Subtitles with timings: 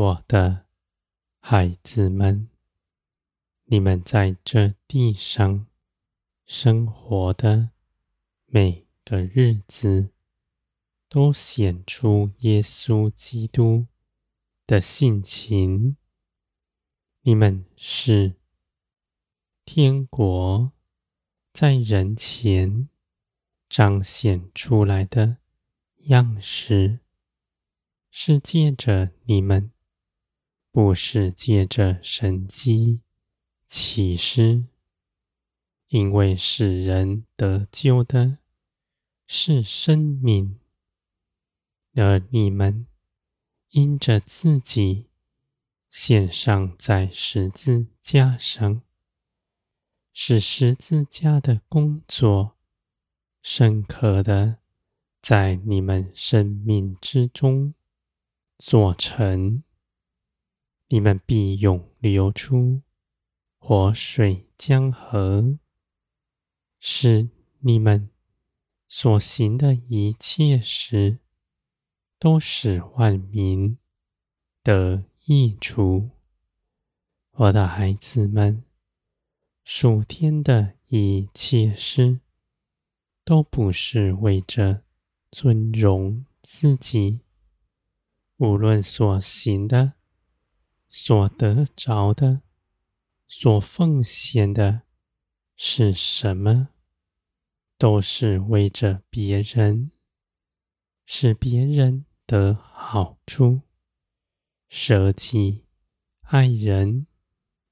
[0.00, 0.64] 我的
[1.40, 2.48] 孩子们，
[3.64, 5.66] 你们在这地上
[6.46, 7.68] 生活的
[8.46, 10.08] 每个日子，
[11.10, 13.88] 都显出耶稣基督
[14.66, 15.98] 的性情。
[17.20, 18.36] 你们是
[19.66, 20.72] 天国
[21.52, 22.88] 在人前
[23.68, 25.36] 彰显出来的
[26.04, 27.00] 样式，
[28.10, 29.70] 是借着你们，
[30.72, 33.00] 不是借着神迹
[33.66, 34.64] 奇事，
[35.88, 38.38] 因为使人得救的
[39.26, 40.58] 是生命，
[41.94, 42.86] 而你们
[43.70, 45.06] 因着自己
[45.88, 48.82] 献上在十字架上，
[50.12, 52.56] 使十字架的工作
[53.42, 54.58] 深刻的
[55.20, 57.74] 在你们生命之中
[58.58, 59.62] 做成，
[60.92, 62.82] 你们必涌流出
[63.60, 65.56] 活水江河，
[66.80, 67.28] 使
[67.60, 68.10] 你们
[68.88, 71.20] 所行的一切事，
[72.18, 73.78] 都使万民
[74.64, 76.10] 得益处。
[77.34, 78.64] 我的孩子们，
[79.62, 82.18] 属天的一切事，
[83.24, 84.82] 都不是为着
[85.30, 87.20] 尊荣自己，
[88.38, 89.92] 无论所行的。
[90.90, 92.42] 所得着的，
[93.26, 94.82] 所奉献的
[95.56, 96.70] 是什么？
[97.78, 99.92] 都是为着别人，
[101.06, 103.62] 使别人得好处。
[104.68, 105.64] 舍己
[106.22, 107.06] 爱人，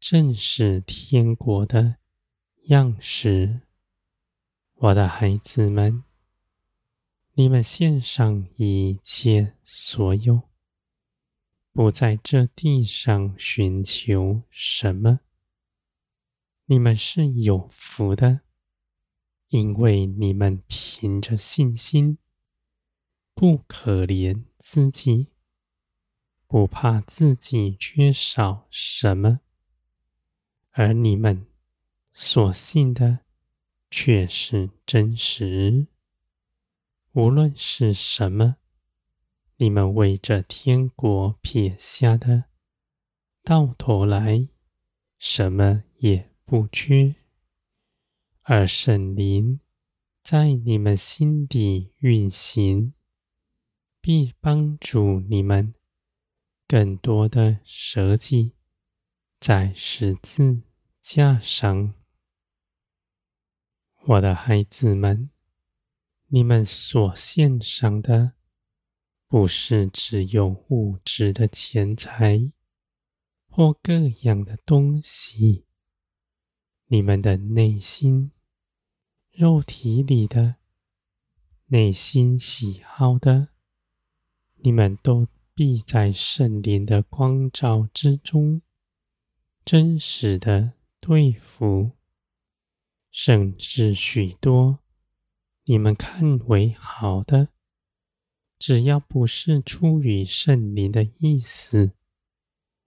[0.00, 1.96] 正是天国的
[2.64, 3.60] 样式。
[4.74, 6.02] 我的孩子们，
[7.34, 10.51] 你们献上一切所有。
[11.74, 15.20] 不在这地上寻求什么，
[16.66, 18.42] 你们是有福的，
[19.48, 22.18] 因为你们凭着信心，
[23.34, 25.28] 不可怜自己，
[26.46, 29.40] 不怕自己缺少什么，
[30.72, 31.46] 而你们
[32.12, 33.20] 所信的
[33.90, 35.86] 却是真实，
[37.12, 38.56] 无论是什么。
[39.62, 42.46] 你们为这天国撇下的，
[43.44, 44.48] 到头来
[45.20, 47.14] 什么也不缺；
[48.40, 49.60] 而圣灵
[50.24, 52.92] 在你们心底运行，
[54.00, 55.72] 必帮助你们
[56.66, 58.54] 更多的舍己
[59.38, 60.62] 在十字
[61.00, 61.94] 架上。
[64.06, 65.30] 我的孩子们，
[66.26, 68.32] 你们所献上的。
[69.32, 72.52] 不是只有物质的钱财
[73.48, 73.94] 或各
[74.24, 75.64] 样的东西，
[76.88, 78.30] 你们的内心、
[79.30, 80.56] 肉体里的
[81.68, 83.48] 内心喜好的，
[84.56, 88.60] 你们都必在圣灵的光照之中，
[89.64, 91.92] 真实的对付，
[93.10, 94.80] 甚至许多
[95.64, 97.48] 你们看为好的。
[98.64, 101.90] 只要不是出于圣灵的意思，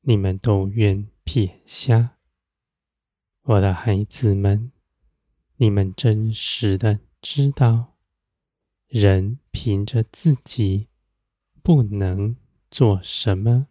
[0.00, 2.16] 你们都愿撇下。
[3.42, 4.72] 我的孩子们，
[5.56, 7.98] 你们真实的知道，
[8.86, 10.88] 人凭着自己
[11.62, 12.34] 不能
[12.70, 13.66] 做什么，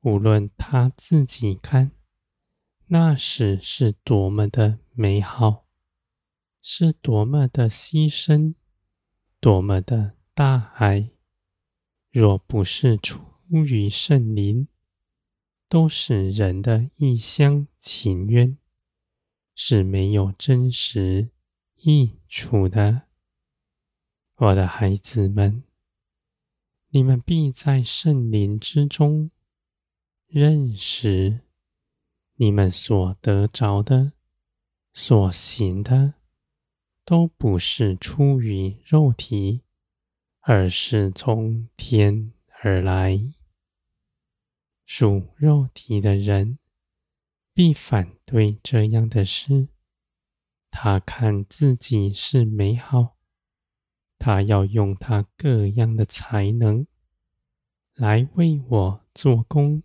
[0.00, 1.92] 无论他自己看
[2.88, 5.68] 那时是多么的美好，
[6.60, 8.54] 是多么的牺牲，
[9.38, 10.16] 多么的。
[10.42, 11.10] 大爱，
[12.10, 13.20] 若不是出
[13.50, 14.68] 于圣灵，
[15.68, 18.56] 都是人的一厢情愿，
[19.54, 21.28] 是没有真实
[21.76, 23.02] 益处的。
[24.36, 25.62] 我的孩子们，
[26.88, 29.30] 你们必在圣灵之中
[30.26, 31.40] 认识
[32.36, 34.14] 你们所得着的、
[34.94, 36.14] 所行的，
[37.04, 39.60] 都不是出于肉体。
[40.40, 42.32] 而是从天
[42.62, 43.20] 而来，
[44.86, 46.58] 属肉体的人
[47.52, 49.68] 必反对这样的事。
[50.70, 53.16] 他看自己是美好，
[54.18, 56.86] 他要用他各样的才能
[57.94, 59.82] 来为我做工。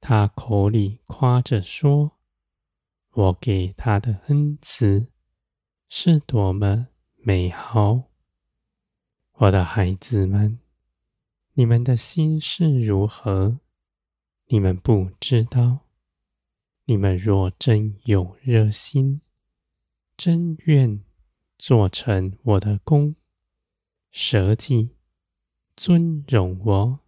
[0.00, 2.12] 他口里夸着说
[3.12, 5.08] ：“我给他的恩赐
[5.88, 8.04] 是多么美好。”
[9.40, 10.58] 我的孩子们，
[11.54, 13.58] 你们的心是如何，
[14.48, 15.78] 你们不知道。
[16.84, 19.22] 你们若真有热心，
[20.14, 21.02] 真愿
[21.56, 23.16] 做成我的工，
[24.10, 24.90] 舍己
[25.74, 27.00] 尊荣我，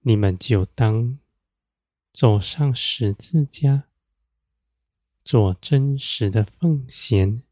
[0.00, 1.18] 你们就当
[2.12, 3.84] 走上十字架，
[5.24, 7.42] 做真实的奉献，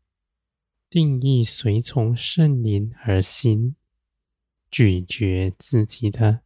[0.91, 3.77] 定义随从圣灵而行。
[4.71, 6.43] 拒绝自己的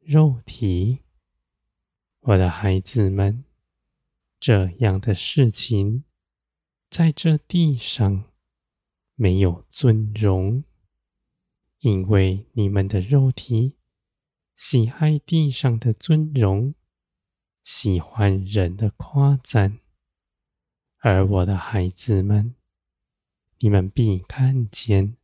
[0.00, 1.00] 肉体，
[2.20, 3.44] 我的孩子们，
[4.40, 6.04] 这样的事情
[6.90, 8.24] 在这地上
[9.14, 10.64] 没有尊荣，
[11.78, 13.76] 因为你们的肉体
[14.54, 16.74] 喜爱地上的尊荣，
[17.62, 19.78] 喜欢人的夸赞，
[20.98, 22.56] 而我的孩子们，
[23.58, 25.16] 你们必看见。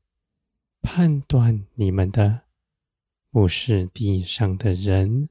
[0.91, 2.45] 判断你们的
[3.31, 5.29] 不是地上的人，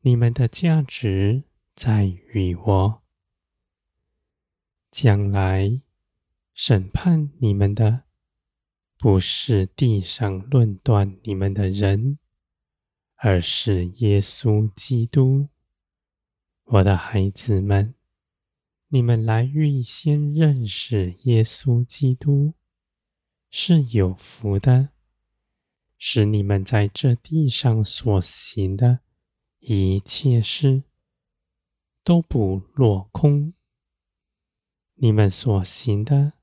[0.00, 1.42] 你们的价值
[1.74, 3.02] 在于我。
[4.90, 5.82] 将来
[6.54, 8.04] 审判你们的
[8.96, 12.18] 不是地上论断你们的人，
[13.16, 15.48] 而是耶稣基督。
[16.64, 17.94] 我的孩子们，
[18.88, 22.54] 你们来预先认识耶稣基督。
[23.50, 24.90] 是有福的，
[25.96, 29.00] 使你们在这地上所行的
[29.60, 30.82] 一切事
[32.04, 33.54] 都不落空。
[34.94, 36.34] 你们所行的，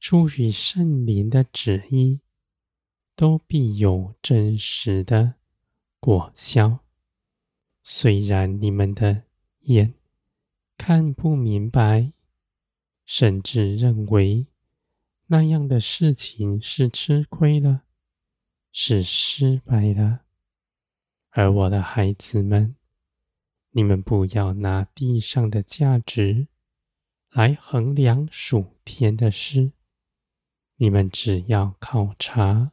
[0.00, 2.20] 出于圣灵的旨意，
[3.14, 5.34] 都必有真实的
[6.00, 6.80] 果效。
[7.82, 9.24] 虽然你们的
[9.60, 9.94] 眼
[10.76, 12.12] 看不明白，
[13.04, 14.46] 甚至认为。
[15.26, 17.82] 那样的事情是吃亏了，
[18.70, 20.20] 是失败了。
[21.30, 22.76] 而我的孩子们，
[23.70, 26.48] 你们不要拿地上的价值
[27.30, 29.72] 来衡量属天的事。
[30.76, 32.72] 你们只要考察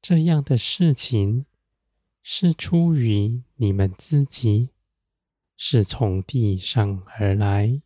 [0.00, 1.46] 这样的事情
[2.22, 4.70] 是出于你们自己，
[5.56, 7.82] 是从地上而来，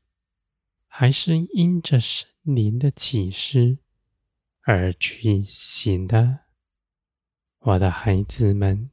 [0.92, 3.78] 还是因着圣灵的启示
[4.62, 6.40] 而去行的，
[7.60, 8.90] 我的孩子们，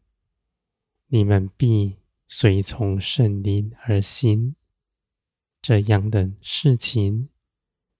[1.08, 1.98] 你们必
[2.28, 4.56] 随从圣灵而行。
[5.60, 7.30] 这样的事情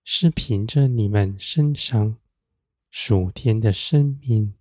[0.04, 2.18] 是凭着你们身上
[2.92, 4.54] 属天的生命，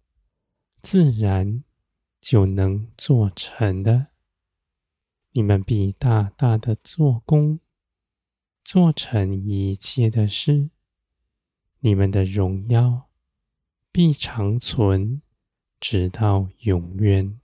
[0.81, 1.62] 自然
[2.21, 4.09] 就能做成的。
[5.33, 7.61] 你们必大大的做工。
[8.68, 10.70] 做成一切的事，
[11.78, 13.08] 你们的荣耀
[13.92, 15.22] 必长存，
[15.78, 17.38] 直到永远。